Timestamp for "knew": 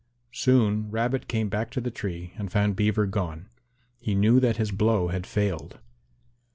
4.15-4.39